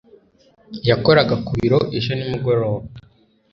yakoraga 0.89 1.35
ku 1.45 1.51
biro 1.59 1.79
ejo 1.97 2.11
nimugoroba 2.15 2.85